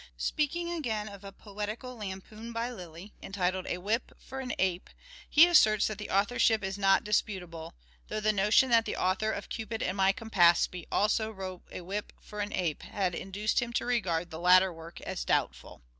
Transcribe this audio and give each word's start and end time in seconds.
Speaking 0.17 0.71
again 0.71 1.07
of 1.07 1.23
a 1.23 1.31
poetical 1.31 1.95
lampoon 1.95 2.51
by 2.51 2.71
Lyly, 2.71 3.13
entitled" 3.21 3.67
A 3.69 3.77
Whip 3.77 4.13
for 4.19 4.39
an 4.39 4.51
Ape," 4.57 4.89
he 5.29 5.45
asserts 5.45 5.85
that 5.85 5.99
the" 5.99 6.09
authorship 6.09 6.63
is 6.63 6.75
not 6.75 7.03
disputable," 7.03 7.75
though 8.07 8.19
the 8.19 8.33
notion 8.33 8.71
that 8.71 8.85
the 8.85 8.95
author 8.95 9.31
of 9.31 9.49
"Cupid 9.49 9.83
and 9.83 9.95
my 9.97 10.11
Campaspe" 10.11 10.87
also 10.91 11.29
wrote" 11.29 11.61
A 11.71 11.81
Whip 11.81 12.13
for 12.19 12.39
an 12.39 12.51
Ape" 12.51 12.81
had 13.01 13.13
induced 13.13 13.61
him 13.61 13.71
to 13.73 13.85
regard 13.85 14.31
the 14.31 14.39
latter 14.39 14.73
work 14.73 14.99
as 15.01 15.23
doubtful. 15.23 15.83